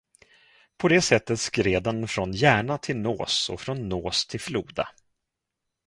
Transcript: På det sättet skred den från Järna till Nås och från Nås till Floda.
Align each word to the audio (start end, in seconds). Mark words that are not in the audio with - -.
På 0.77 0.87
det 0.87 1.01
sättet 1.01 1.39
skred 1.39 1.83
den 1.83 2.07
från 2.07 2.31
Järna 2.33 2.77
till 2.77 2.97
Nås 2.97 3.49
och 3.49 3.61
från 3.61 3.89
Nås 3.89 4.27
till 4.27 4.39
Floda. 4.39 4.89